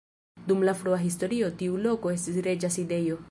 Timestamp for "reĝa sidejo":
2.49-3.19